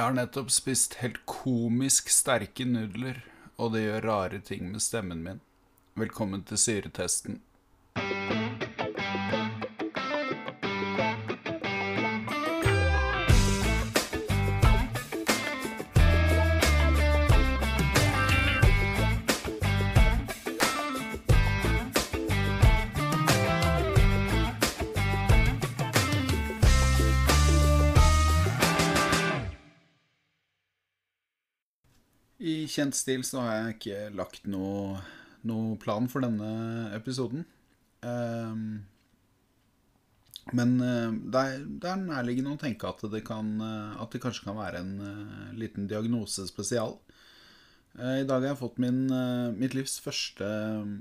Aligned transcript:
Jeg 0.00 0.06
har 0.08 0.14
nettopp 0.16 0.48
spist 0.48 0.94
helt 1.02 1.18
komisk 1.28 2.08
sterke 2.08 2.64
nudler, 2.64 3.18
og 3.60 3.74
det 3.74 3.82
gjør 3.82 4.06
rare 4.08 4.38
ting 4.40 4.70
med 4.72 4.80
stemmen 4.80 5.20
min. 5.20 5.42
Velkommen 6.00 6.40
til 6.48 6.56
syretesten. 6.56 7.42
I 32.40 32.64
kjent 32.72 32.96
stil 32.96 33.24
så 33.26 33.42
har 33.44 33.56
jeg 33.56 33.74
ikke 33.76 34.04
lagt 34.16 34.46
noe, 34.48 35.00
noe 35.44 35.76
plan 35.80 36.08
for 36.08 36.24
denne 36.24 36.88
episoden. 36.96 37.44
Um, 38.00 38.80
men 40.56 40.72
eh, 40.82 41.12
det 41.30 41.40
er, 41.40 41.60
det 41.82 41.90
er 41.90 42.00
nærliggende 42.00 42.54
å 42.56 42.60
tenke 42.60 42.88
at 42.88 43.04
det, 43.12 43.20
kan, 43.26 43.52
eh, 43.62 44.00
at 44.02 44.10
det 44.14 44.22
kanskje 44.22 44.46
kan 44.48 44.58
være 44.58 44.80
en 44.82 44.94
uh, 44.98 45.52
liten 45.54 45.86
diagnosespesial. 45.90 46.96
Uh, 47.98 48.16
I 48.22 48.26
dag 48.26 48.40
har 48.40 48.52
jeg 48.52 48.60
fått 48.62 48.80
min, 48.82 49.04
uh, 49.12 49.52
mitt 49.54 49.76
livs 49.76 49.98
første 50.02 50.46
eh, 50.46 50.92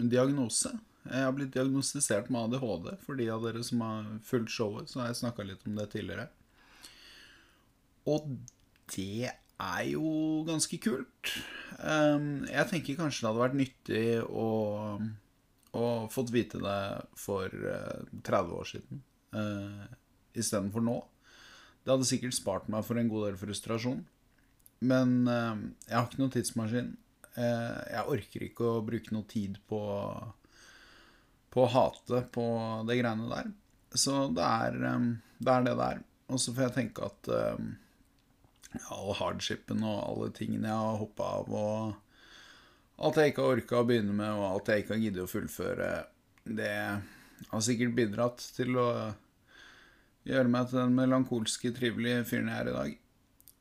diagnose. 0.00 0.72
Jeg 1.06 1.22
har 1.22 1.34
blitt 1.36 1.54
diagnostisert 1.54 2.32
med 2.32 2.56
ADHD. 2.56 2.92
For 3.04 3.18
de 3.18 3.28
av 3.30 3.46
dere 3.46 3.62
som 3.66 3.84
har 3.84 4.10
fulgt 4.26 4.54
showet, 4.54 4.90
så 4.90 5.02
har 5.02 5.12
jeg 5.12 5.20
snakka 5.22 5.46
litt 5.46 5.66
om 5.68 5.78
det 5.78 5.90
tidligere. 5.92 6.28
Og 8.10 8.32
det 8.94 9.34
er 9.62 9.84
jo 9.88 10.42
ganske 10.46 10.78
kult. 10.82 11.32
Um, 11.80 12.44
jeg 12.48 12.68
tenker 12.70 12.98
kanskje 12.98 13.24
det 13.24 13.30
hadde 13.30 13.42
vært 13.42 13.58
nyttig 13.58 14.04
å, 14.28 14.48
å 15.76 15.84
fått 16.12 16.32
vite 16.34 16.60
det 16.62 16.80
for 17.20 17.52
uh, 17.52 18.04
30 18.26 18.56
år 18.56 18.70
siden 18.70 19.02
uh, 19.36 19.86
istedenfor 20.36 20.84
nå. 20.84 20.98
Det 21.84 21.94
hadde 21.94 22.08
sikkert 22.08 22.36
spart 22.36 22.70
meg 22.72 22.84
for 22.86 23.00
en 23.00 23.10
god 23.10 23.30
del 23.30 23.40
frustrasjon. 23.40 24.02
Men 24.84 25.18
uh, 25.28 25.56
jeg 25.86 25.96
har 25.96 26.08
ikke 26.08 26.22
noen 26.22 26.34
tidsmaskin. 26.36 26.92
Uh, 27.36 27.80
jeg 27.92 28.16
orker 28.16 28.48
ikke 28.48 28.68
å 28.68 28.84
bruke 28.84 29.14
noe 29.16 29.28
tid 29.30 29.60
på, 29.68 29.80
på 31.52 31.64
å 31.64 31.72
hate 31.72 32.24
på 32.32 32.46
det 32.88 33.00
greiene 33.00 33.30
der. 33.32 33.50
Så 33.96 34.26
det 34.36 34.44
er, 34.44 34.76
um, 34.92 35.14
det 35.40 35.52
er 35.52 35.68
det 35.68 35.76
det 35.80 35.90
er. 35.94 36.06
Og 36.26 36.40
så 36.42 36.52
får 36.52 36.66
jeg 36.66 36.76
tenke 36.80 37.06
at 37.06 37.28
all 38.92 39.14
hardshipen 39.18 39.84
og 39.86 40.02
alle 40.02 40.32
tingene 40.36 40.68
jeg 40.70 40.82
har 40.82 41.00
hoppa 41.00 41.30
av, 41.40 41.52
og 41.52 43.06
alt 43.06 43.20
jeg 43.20 43.32
ikke 43.32 43.44
har 43.44 43.58
orka 43.58 43.80
å 43.80 43.86
begynne 43.88 44.16
med, 44.16 44.30
og 44.32 44.46
alt 44.48 44.70
jeg 44.72 44.84
ikke 44.84 44.94
har 44.94 45.02
giddet 45.04 45.24
å 45.24 45.30
fullføre, 45.30 45.90
det 46.46 46.74
har 47.50 47.64
sikkert 47.64 47.96
bidratt 47.96 48.44
til 48.56 48.78
å 48.80 48.88
gjøre 50.26 50.50
meg 50.50 50.70
til 50.70 50.80
den 50.80 50.96
melankolske, 50.96 51.72
trivelige 51.76 52.24
fyren 52.28 52.50
jeg 52.50 52.62
er 52.62 52.70
i 52.70 52.76
dag. 52.76 52.96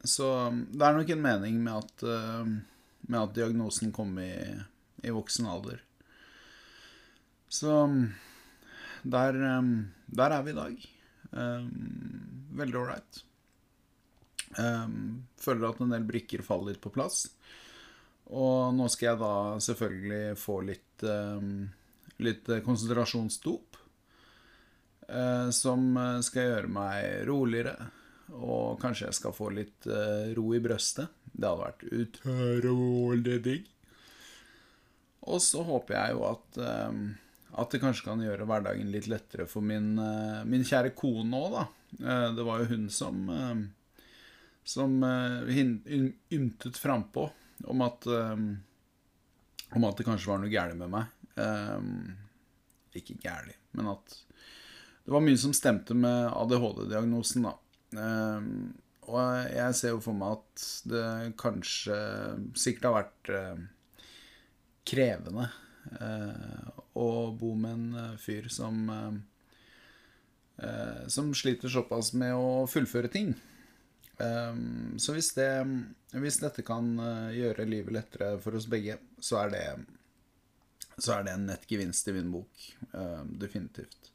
Så 0.05 0.29
det 0.71 0.85
er 0.85 0.95
nok 0.97 1.11
en 1.13 1.25
mening 1.25 1.59
med 1.65 1.81
at, 1.81 2.05
eh, 2.05 2.53
med 3.09 3.19
at 3.21 3.35
diagnosen 3.35 3.91
kom 3.93 4.15
i, 4.21 4.33
i 5.03 5.13
voksen 5.13 5.49
alder. 5.49 5.81
Så 7.49 7.73
der, 9.03 9.39
eh, 9.51 9.71
der 10.21 10.37
er 10.37 10.45
vi 10.45 10.53
i 10.53 10.59
dag. 10.59 10.91
Veldig 12.55 12.77
ålreit. 12.79 13.25
Um, 14.53 15.25
føler 15.41 15.67
at 15.69 15.81
en 15.81 15.93
del 15.95 16.05
brikker 16.07 16.43
faller 16.45 16.73
litt 16.73 16.83
på 16.83 16.93
plass. 16.93 17.25
Og 18.33 18.73
nå 18.73 18.87
skal 18.89 19.11
jeg 19.11 19.21
da 19.21 19.33
selvfølgelig 19.61 20.37
få 20.41 20.59
litt, 20.65 21.05
um, 21.05 21.65
litt 22.25 22.49
konsentrasjonsdop. 22.65 23.81
Uh, 25.05 25.51
som 25.53 25.93
skal 26.25 26.49
gjøre 26.49 26.71
meg 26.73 27.27
roligere. 27.29 27.75
Og 28.33 28.79
kanskje 28.81 29.09
jeg 29.09 29.19
skal 29.19 29.35
få 29.37 29.51
litt 29.53 29.85
uh, 29.89 30.31
ro 30.37 30.47
i 30.57 30.61
brøstet. 30.63 31.11
Det 31.29 31.45
hadde 31.45 31.67
vært 31.67 31.85
utrolig 31.99 33.37
digg. 33.45 33.69
Og 35.25 35.41
så 35.41 35.61
håper 35.65 35.97
jeg 35.97 36.15
jo 36.15 36.25
at 36.29 36.59
um, 36.61 37.05
at 37.55 37.71
det 37.71 37.79
kanskje 37.79 38.03
kan 38.03 38.19
gjøre 38.19 38.43
hverdagen 38.49 38.89
litt 38.91 39.05
lettere 39.07 39.45
for 39.47 39.63
min, 39.63 39.93
uh, 39.95 40.41
min 40.43 40.65
kjære 40.67 40.91
kone 40.97 41.37
òg, 41.39 41.53
da. 41.53 41.61
det 42.35 42.43
var 42.43 42.59
jo 42.59 42.67
hun 42.73 42.89
som 42.91 43.29
som 44.65 44.97
uh, 45.03 45.45
ymtet 46.33 46.77
frampå 46.77 47.29
om 47.69 47.81
at 47.85 48.07
um, 48.09 48.47
om 49.75 49.85
at 49.87 49.97
det 49.99 50.05
kanskje 50.07 50.31
var 50.31 50.41
noe 50.41 50.51
gærent 50.51 50.79
med 50.79 50.91
meg. 50.91 51.11
Um, 51.35 52.15
ikke 52.95 53.17
gærent, 53.21 53.59
men 53.75 53.91
at 53.91 54.17
det 55.05 55.13
var 55.13 55.23
mye 55.23 55.37
som 55.37 55.53
stemte 55.53 55.93
med 55.97 56.29
ADHD-diagnosen, 56.31 57.45
da. 57.45 57.51
Og 59.05 59.19
jeg 59.51 59.75
ser 59.77 59.91
jo 59.93 59.99
for 60.01 60.17
meg 60.17 60.39
at 60.39 60.63
det 60.89 61.09
kanskje 61.37 61.97
sikkert 62.57 62.87
har 62.87 62.95
vært 62.95 63.31
krevende 64.89 65.45
å 66.97 67.09
bo 67.37 67.51
med 67.59 67.75
en 67.75 68.17
fyr 68.17 68.47
som 68.49 68.87
som 71.11 71.33
sliter 71.37 71.69
såpass 71.69 72.15
med 72.17 72.33
å 72.33 72.65
fullføre 72.71 73.11
ting. 73.13 73.35
Um, 74.17 74.95
så 74.99 75.13
hvis, 75.13 75.33
det, 75.35 75.49
hvis 76.15 76.39
dette 76.39 76.63
kan 76.65 76.87
uh, 76.99 77.35
gjøre 77.35 77.67
livet 77.67 77.97
lettere 77.97 78.35
for 78.43 78.55
oss 78.55 78.67
begge, 78.71 78.97
så 79.19 79.41
er 79.43 79.51
det, 79.51 79.63
så 80.95 81.17
er 81.17 81.25
det 81.25 81.33
en 81.35 81.47
nett 81.49 81.65
gevinst 81.67 82.07
i 82.07 82.15
min 82.15 82.31
bok. 82.31 82.67
Uh, 82.93 83.23
definitivt. 83.41 84.11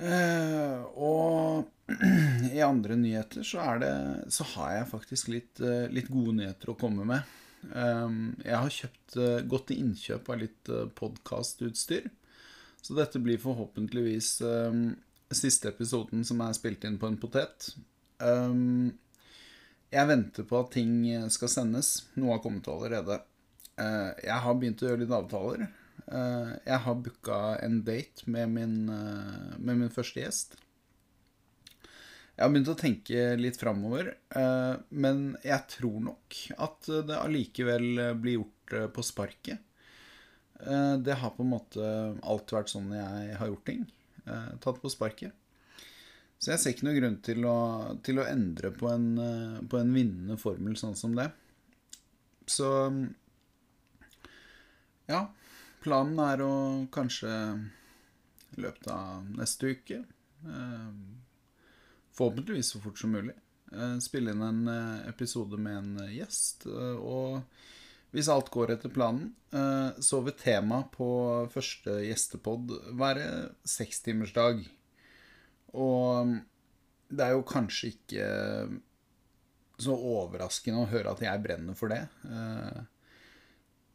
Uh, 0.00 0.82
og 0.96 1.92
i 2.56 2.62
andre 2.64 2.96
nyheter 2.98 3.44
så, 3.46 3.66
det, 3.82 3.92
så 4.32 4.46
har 4.56 4.78
jeg 4.78 4.90
faktisk 4.94 5.30
litt, 5.30 5.60
litt 5.92 6.08
gode 6.10 6.38
nyheter 6.40 6.72
å 6.72 6.78
komme 6.80 7.06
med. 7.06 7.36
Um, 7.74 8.32
jeg 8.40 8.56
har 8.56 8.72
kjøpt, 8.72 9.18
gått 9.50 9.68
til 9.68 9.84
innkjøp 9.84 10.30
av 10.32 10.40
litt 10.40 10.70
podkastutstyr. 10.96 12.08
Så 12.80 12.96
dette 12.96 13.20
blir 13.20 13.36
forhåpentligvis 13.42 14.38
siste 15.36 15.68
episoden 15.68 16.24
som 16.24 16.40
er 16.40 16.54
spilt 16.56 16.86
inn 16.88 16.96
på 16.98 17.10
en 17.10 17.18
potet. 17.20 17.68
Um, 18.20 18.92
jeg 19.90 20.06
venter 20.06 20.46
på 20.46 20.60
at 20.60 20.72
ting 20.76 21.02
skal 21.34 21.50
sendes. 21.50 21.94
Noe 22.14 22.36
har 22.36 22.42
kommet 22.44 22.68
allerede. 22.70 23.18
Uh, 23.80 24.12
jeg 24.20 24.38
har 24.44 24.56
begynt 24.58 24.82
å 24.82 24.90
gjøre 24.90 25.02
litt 25.02 25.14
avtaler. 25.16 25.68
Uh, 26.10 26.52
jeg 26.66 26.82
har 26.84 26.98
booka 27.04 27.38
en 27.64 27.80
date 27.86 28.26
med 28.30 28.52
min, 28.52 28.76
uh, 28.90 29.56
med 29.58 29.80
min, 29.82 29.92
første 29.94 30.22
gjest. 30.22 30.58
Jeg 32.36 32.44
har 32.44 32.52
begynt 32.52 32.70
å 32.72 32.78
tenke 32.78 33.24
litt 33.36 33.58
framover, 33.60 34.14
men 34.88 35.18
jeg 35.44 35.60
tror 35.74 35.98
nok 36.06 36.38
at 36.64 36.86
det 37.04 37.18
allikevel 37.18 38.14
blir 38.16 38.38
gjort 38.38 38.94
på 38.96 39.04
sparket. 39.04 39.60
det 41.04 41.18
har 41.20 41.34
på 41.36 41.44
en 41.44 41.50
måte 41.50 41.90
alltid 42.22 42.56
vært 42.56 42.72
sånn 42.72 42.94
jeg 42.96 43.36
har 43.42 43.50
gjort 43.50 43.66
ting. 43.68 43.84
tatt 44.64 44.80
på 44.80 44.88
sparket. 44.88 45.36
Så 46.40 46.54
jeg 46.54 46.60
ser 46.60 46.72
ikke 46.72 46.86
noen 46.86 46.96
grunn 46.96 47.16
til 47.24 47.44
å, 47.44 47.56
til 48.00 48.20
å 48.22 48.24
endre 48.24 48.70
på 48.72 48.88
en, 48.88 49.08
eh, 49.20 49.58
på 49.68 49.76
en, 49.76 49.90
vinnende 49.92 50.38
formel 50.40 50.76
sånn 50.80 50.96
som 50.96 51.12
det. 51.18 51.28
Så 52.48 52.70
ja. 55.10 55.26
Planen 55.80 56.18
er 56.20 56.42
å 56.44 56.54
kanskje 56.92 57.28
i 58.52 58.60
løpet 58.60 58.88
av 58.92 59.28
neste 59.32 59.70
uke 59.72 60.02
eh, 60.02 60.88
Forhåpentligvis 62.16 62.74
så 62.74 62.80
fort 62.84 63.00
som 63.00 63.14
mulig. 63.16 63.36
Eh, 63.72 63.96
spille 64.04 64.32
inn 64.32 64.44
en 64.44 64.64
episode 65.08 65.60
med 65.60 65.76
en 65.76 66.08
gjest. 66.12 66.66
Og 66.96 67.40
hvis 68.16 68.32
alt 68.32 68.50
går 68.52 68.74
etter 68.74 68.92
planen, 68.92 69.30
så 70.02 70.18
vil 70.26 70.34
temaet 70.36 70.90
på 70.96 71.06
første 71.52 72.00
gjestepod 72.02 72.74
være 72.98 73.28
sekstimersdag. 73.62 74.64
Og 75.78 76.22
um, 76.22 76.38
det 77.10 77.26
er 77.26 77.34
jo 77.34 77.46
kanskje 77.46 77.92
ikke 77.94 78.26
så 79.80 79.94
overraskende 79.96 80.82
å 80.82 80.90
høre 80.90 81.14
at 81.14 81.22
jeg 81.24 81.42
brenner 81.44 81.76
for 81.78 81.92
det. 81.92 82.02
Eh, 82.28 82.80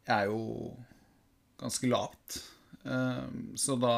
jeg 0.06 0.16
er 0.16 0.30
jo 0.30 0.72
ganske 1.60 1.90
lat. 1.90 2.38
Eh, 2.84 3.26
så 3.58 3.76
da, 3.80 3.96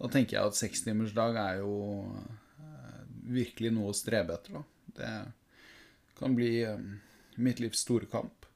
da 0.00 0.10
tenker 0.12 0.38
jeg 0.38 0.52
at 0.52 0.58
sekstimersdag 0.58 1.38
er 1.42 1.60
jo 1.62 1.74
eh, 2.64 3.02
virkelig 3.36 3.74
noe 3.76 3.92
å 3.92 3.96
strebe 3.96 4.38
etter. 4.38 4.58
Da. 4.58 4.64
Det 4.98 6.16
kan 6.18 6.36
bli 6.36 6.56
mitt 7.42 7.60
livs 7.62 7.84
store 7.84 8.08
kamp. 8.10 8.46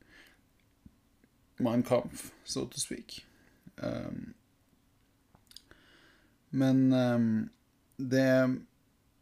Mein 1.59 1.83
Kampf, 1.83 2.31
so 2.47 2.69
to 2.71 2.79
speak. 2.79 3.25
Men 6.55 6.85
det 7.99 8.31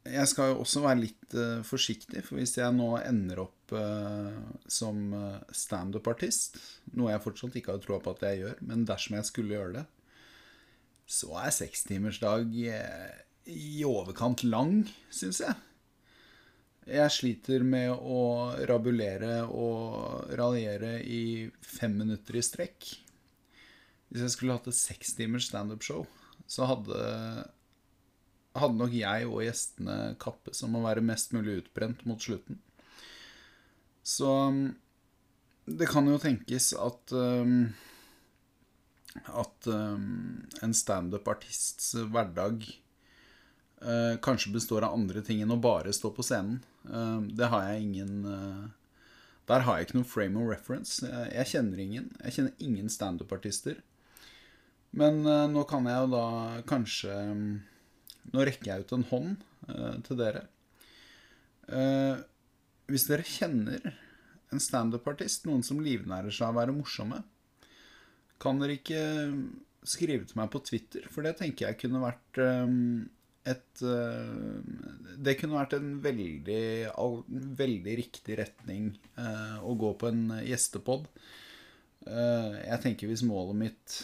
jeg 0.07 0.31
skal 0.31 0.53
jo 0.53 0.61
også 0.63 0.83
være 0.85 1.03
litt 1.03 1.37
uh, 1.39 1.63
forsiktig, 1.67 2.23
for 2.27 2.39
hvis 2.39 2.57
jeg 2.59 2.75
nå 2.77 2.93
ender 3.01 3.43
opp 3.47 3.75
uh, 3.75 4.37
som 4.71 5.01
uh, 5.15 5.43
standup-artist, 5.51 6.61
noe 6.95 7.13
jeg 7.13 7.25
fortsatt 7.25 7.59
ikke 7.59 7.75
har 7.75 7.83
troa 7.83 8.01
på 8.03 8.15
at 8.15 8.27
jeg 8.29 8.43
gjør, 8.45 8.61
men 8.71 8.87
dersom 8.89 9.19
jeg 9.19 9.29
skulle 9.29 9.57
gjøre 9.57 9.81
det, 9.81 9.87
så 11.07 11.37
er 11.39 11.55
sekstimersdag 11.55 12.55
i 13.47 13.73
overkant 13.87 14.43
lang, 14.47 14.81
syns 15.15 15.39
jeg. 15.45 15.55
Jeg 16.87 17.15
sliter 17.15 17.63
med 17.67 17.93
å 17.95 18.55
rabulere 18.67 19.45
og 19.47 20.33
raljere 20.39 21.01
i 21.03 21.47
fem 21.63 21.95
minutter 21.99 22.39
i 22.39 22.43
strekk. 22.47 22.89
Hvis 24.11 24.23
jeg 24.23 24.35
skulle 24.35 24.59
hatt 24.59 24.67
et 24.71 24.79
sekstimers 24.79 25.47
standup-show, 25.51 26.05
så 26.51 26.67
hadde 26.71 26.99
hadde 28.63 28.81
nok 28.81 28.95
jeg 28.97 29.29
og 29.29 29.43
gjestene 29.45 29.97
kappes 30.23 30.63
om 30.67 30.79
å 30.79 30.85
være 30.87 31.05
mest 31.05 31.35
mulig 31.37 31.61
utbrent 31.63 32.05
mot 32.09 32.23
slutten. 32.23 32.61
Så 34.07 34.31
um, 34.51 34.63
det 35.67 35.89
kan 35.91 36.07
jo 36.07 36.21
tenkes 36.23 36.71
at 36.79 37.13
um, 37.17 37.69
at 39.25 39.67
um, 39.67 40.47
en 40.63 40.75
standup-artists 40.75 41.95
hverdag 42.13 42.67
uh, 43.83 44.17
kanskje 44.23 44.53
består 44.55 44.87
av 44.87 44.97
andre 44.97 45.23
ting 45.25 45.43
enn 45.43 45.55
å 45.55 45.61
bare 45.61 45.95
stå 45.97 46.13
på 46.15 46.25
scenen. 46.27 46.61
Uh, 46.85 47.23
det 47.27 47.51
har 47.53 47.71
jeg 47.71 47.87
ingen 47.89 48.27
uh, 48.29 48.67
Der 49.49 49.65
har 49.67 49.79
jeg 49.79 49.89
ikke 49.89 50.01
noen 50.01 50.11
frame 50.11 50.43
of 50.43 50.51
reference. 50.51 51.01
Jeg, 51.07 51.33
jeg 51.33 51.53
kjenner 51.55 51.83
ingen. 51.83 52.11
Jeg 52.25 52.37
kjenner 52.37 52.67
ingen 52.69 52.91
standup-artister. 52.91 53.81
Men 54.97 55.21
nå 55.53 55.63
kan 55.69 55.85
jeg 55.85 56.07
jo 56.07 56.09
da 56.15 56.27
kanskje 56.67 57.15
um, 57.31 57.49
nå 58.33 58.47
rekker 58.47 58.71
jeg 58.71 58.85
ut 58.85 58.95
en 58.97 59.07
hånd 59.11 59.45
uh, 59.71 59.95
til 60.07 60.21
dere. 60.21 60.47
Uh, 61.67 62.19
hvis 62.91 63.07
dere 63.09 63.27
kjenner 63.27 63.91
en 64.55 64.63
standup-artist, 64.63 65.47
noen 65.49 65.65
som 65.67 65.83
livnærer 65.83 66.35
seg 66.35 66.49
av 66.49 66.55
å 66.55 66.61
være 66.61 66.77
morsomme, 66.77 67.23
kan 68.43 68.61
dere 68.61 68.79
ikke 68.79 69.03
skrive 69.87 70.27
til 70.29 70.39
meg 70.39 70.51
på 70.53 70.63
Twitter, 70.67 71.07
for 71.11 71.27
det 71.27 71.37
tenker 71.39 71.69
jeg 71.69 71.81
kunne 71.81 72.03
vært 72.03 72.41
um, 72.43 73.07
et 73.47 73.83
uh, 73.87 74.61
Det 75.23 75.37
kunne 75.39 75.57
vært 75.57 75.77
en 75.79 75.97
veldig, 76.03 76.63
all, 76.99 77.21
veldig 77.31 77.95
riktig 78.03 78.39
retning 78.43 78.91
å 79.17 79.75
gå 79.79 79.93
på 79.99 80.11
en 80.11 80.25
gjestepod. 80.45 81.07
jeg 82.07 82.79
tenker 82.83 83.09
hvis 83.11 83.25
målet 83.27 83.59
mitt 83.63 83.95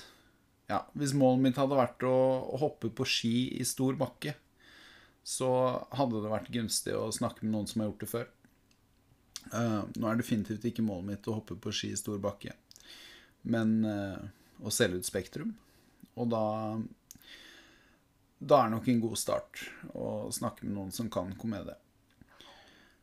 ja, 0.72 0.80
hvis 0.96 1.14
målet 1.18 1.44
mitt 1.46 1.60
hadde 1.60 1.78
vært 1.78 2.04
å 2.08 2.16
hoppe 2.62 2.90
på 2.94 3.06
ski 3.08 3.34
i 3.60 3.66
stor 3.68 3.96
bakke, 4.00 4.34
så 5.22 5.50
hadde 5.94 6.22
det 6.24 6.32
vært 6.32 6.50
gunstig 6.54 6.96
å 6.98 7.12
snakke 7.14 7.44
med 7.44 7.54
noen 7.54 7.68
som 7.70 7.82
har 7.82 7.90
gjort 7.90 8.02
det 8.02 8.10
før. 8.10 8.30
Uh, 9.52 9.82
nå 9.98 10.08
er 10.08 10.18
definitivt 10.18 10.64
ikke 10.66 10.84
målet 10.86 11.08
mitt 11.10 11.28
å 11.28 11.36
hoppe 11.36 11.58
på 11.60 11.74
ski 11.74 11.92
i 11.92 11.98
stor 11.98 12.18
bakke, 12.22 12.54
men 13.52 13.80
uh, 13.86 14.18
å 14.62 14.72
selge 14.74 15.02
ut 15.02 15.08
Spektrum. 15.08 15.54
Og 16.18 16.28
da 16.32 16.44
Da 18.42 18.64
er 18.64 18.72
nok 18.72 18.88
en 18.90 19.00
god 19.00 19.18
start 19.20 19.60
å 19.94 20.28
snakke 20.34 20.66
med 20.66 20.74
noen 20.74 20.90
som 20.92 21.08
kan 21.10 21.30
komedie. 21.38 21.76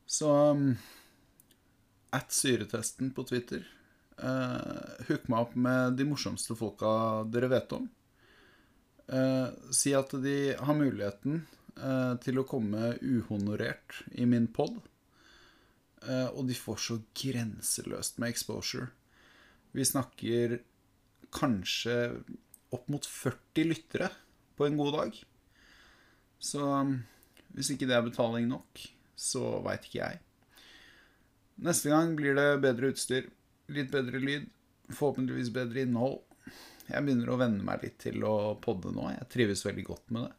Så 0.06 0.27
um, 0.51 0.74
At 2.12 2.33
syretesten 2.36 3.13
på 3.15 3.24
Twitter 3.24 3.63
Uh, 4.19 4.88
hook 5.07 5.30
meg 5.31 5.46
opp 5.46 5.56
med 5.56 5.98
de 6.00 6.07
morsomste 6.10 6.57
folka 6.57 6.92
dere 7.31 7.50
vet 7.51 7.74
om. 7.78 7.88
Uh, 9.10 9.50
si 9.74 9.96
at 9.98 10.12
de 10.22 10.54
har 10.60 10.78
muligheten 10.78 11.42
uh, 11.80 12.16
til 12.22 12.42
å 12.42 12.48
komme 12.50 12.94
uhonorert 13.01 14.04
i 14.12 14.28
min 14.30 14.48
pod. 14.48 14.78
og 16.07 16.46
de 16.48 16.56
får 16.56 16.78
så 16.80 16.96
grenseløst 17.13 18.22
med 18.24 18.31
exposure. 18.31 18.86
Vi 19.75 19.84
snakker 19.84 20.54
kanskje 21.36 21.96
opp 22.72 22.88
mot 22.88 23.06
40 23.06 23.68
lyttere 23.68 24.07
på 24.56 24.66
en 24.66 24.78
god 24.80 24.94
dag. 24.96 25.19
Så 26.40 26.63
um, 26.63 26.96
hvis 27.56 27.74
ikke 27.74 27.90
det 27.90 27.98
er 27.98 28.06
betaling 28.06 28.48
nok, 28.50 28.81
så 29.19 29.60
veit 29.66 29.86
ikke 29.88 30.01
jeg. 30.01 30.22
Neste 31.60 31.92
gang 31.92 32.16
blir 32.16 32.38
det 32.38 32.62
bedre 32.63 32.94
utstyr. 32.94 33.28
Litt 33.69 33.92
bedre 33.94 34.22
lyd, 34.22 34.48
forhåpentligvis 34.94 35.53
bedre 35.56 35.86
innhold. 35.86 36.19
Jeg 36.89 37.06
begynner 37.06 37.30
å 37.30 37.39
venne 37.39 37.65
meg 37.65 37.83
litt 37.86 38.00
til 38.01 38.24
å 38.25 38.56
podde 38.62 38.91
nå. 38.95 39.09
Jeg 39.13 39.30
trives 39.33 39.65
veldig 39.68 39.86
godt 39.86 40.15
med 40.15 40.25
det. 40.25 40.36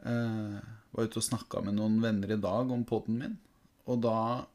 Uh, 0.00 0.56
var 0.90 1.08
ute 1.08 1.20
og 1.20 1.26
snakka 1.26 1.60
med 1.66 1.76
noen 1.76 1.98
venner 2.02 2.32
i 2.32 2.40
dag 2.40 2.70
om 2.72 2.86
podden 2.88 3.18
min, 3.20 3.34
og 3.84 4.00
da, 4.00 4.46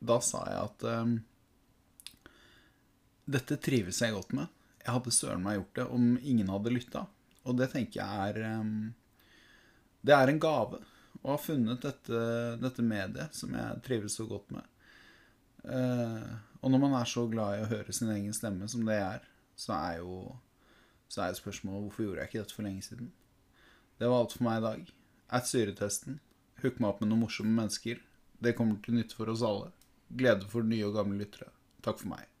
da 0.00 0.16
sa 0.24 0.40
jeg 0.48 0.62
at 0.62 0.86
um, 0.88 1.12
dette 3.28 3.58
trives 3.62 4.00
jeg 4.02 4.16
godt 4.16 4.32
med. 4.36 4.48
Jeg 4.82 4.96
hadde 4.96 5.14
søren 5.14 5.44
meg 5.44 5.60
gjort 5.60 5.76
det 5.78 5.86
om 5.94 6.08
ingen 6.18 6.50
hadde 6.50 6.72
lytta. 6.74 7.04
Og 7.46 7.58
det 7.58 7.68
tenker 7.74 8.00
jeg 8.00 8.32
er 8.32 8.58
um, 8.62 8.92
Det 10.02 10.14
er 10.14 10.30
en 10.30 10.40
gave 10.42 10.80
å 11.22 11.34
ha 11.34 11.38
funnet 11.38 11.84
dette, 11.84 12.22
dette 12.58 12.82
mediet 12.82 13.36
som 13.36 13.52
jeg 13.54 13.82
trives 13.86 14.16
så 14.18 14.26
godt 14.30 14.50
med. 14.54 14.66
Uh, 15.62 16.41
og 16.62 16.70
når 16.70 16.78
man 16.78 16.94
er 16.94 17.08
så 17.10 17.26
glad 17.30 17.58
i 17.58 17.62
å 17.64 17.70
høre 17.72 17.92
sin 17.94 18.10
egen 18.14 18.34
stemme 18.36 18.68
som 18.70 18.86
det 18.86 18.98
er, 19.02 19.24
så 19.58 19.74
er 19.76 20.00
jo 20.00 20.16
så 21.12 21.26
er 21.26 21.36
spørsmålet 21.36 21.84
hvorfor 21.84 22.06
gjorde 22.06 22.22
jeg 22.22 22.30
ikke 22.30 22.40
dette 22.40 22.56
for 22.56 22.64
lenge 22.64 22.82
siden. 22.86 23.12
Det 24.00 24.08
var 24.08 24.22
alt 24.22 24.32
for 24.32 24.46
meg 24.46 24.60
i 24.60 24.64
dag. 24.64 24.92
At 25.28 25.48
syretesten. 25.50 26.20
Hook 26.62 26.80
meg 26.80 26.88
opp 26.88 27.02
med 27.02 27.10
noen 27.10 27.26
morsomme 27.26 27.52
mennesker. 27.52 28.00
Det 28.40 28.56
kommer 28.56 28.80
til 28.80 28.96
nytte 28.96 29.18
for 29.18 29.28
oss 29.28 29.44
alle. 29.44 29.68
Glede 30.08 30.48
for 30.48 30.64
nye 30.64 30.88
og 30.88 30.96
gamle 30.96 31.20
lyttere. 31.20 31.52
Takk 31.84 32.00
for 32.00 32.14
meg. 32.14 32.31